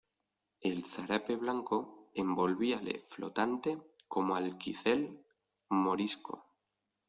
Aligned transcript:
el 0.61 0.83
zarape 0.83 1.35
blanco 1.35 2.09
envolvíale 2.15 2.97
flotante 2.97 3.77
como 4.07 4.35
alquicel 4.35 5.23
morisco. 5.69 6.43